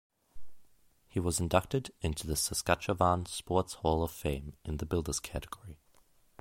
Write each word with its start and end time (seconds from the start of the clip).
He 1.09 1.19
was 1.19 1.39
inducted 1.39 1.93
into 2.01 2.25
the 2.25 2.35
Saskatchewan 2.35 3.27
Sports 3.27 3.73
Hall 3.73 4.01
of 4.01 4.09
Fame 4.09 4.53
in 4.65 4.77
the 4.77 4.85
builders 4.87 5.19
category. 5.19 5.77